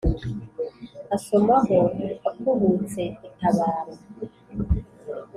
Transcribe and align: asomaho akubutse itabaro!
asomaho 1.15 1.79
akubutse 2.29 3.01
itabaro! 3.29 3.93